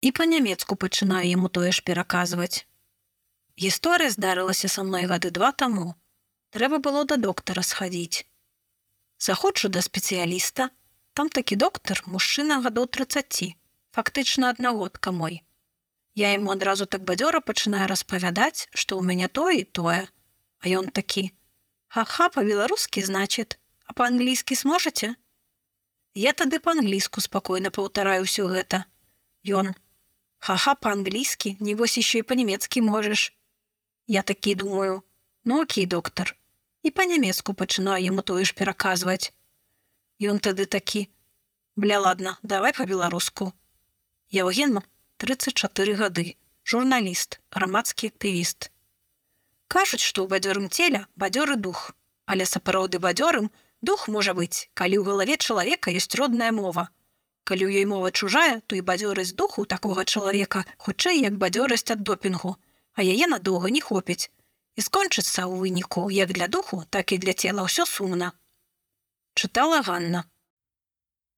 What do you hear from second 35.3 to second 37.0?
Ну окей, доктор. І